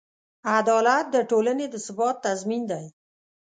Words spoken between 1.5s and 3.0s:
د ثبات تضمین دی.